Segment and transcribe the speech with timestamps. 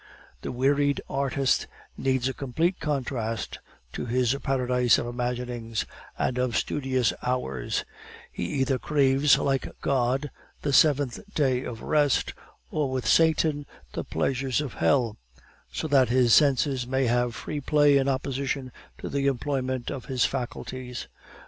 [0.41, 3.59] "The wearied artist needs a complete contrast
[3.93, 5.85] to his paradise of imaginings
[6.17, 7.85] and of studious hours;
[8.31, 10.31] he either craves, like God,
[10.63, 12.33] the seventh day of rest,
[12.71, 15.17] or with Satan, the pleasures of hell;
[15.71, 20.25] so that his senses may have free play in opposition to the employment of his
[20.25, 21.07] faculties.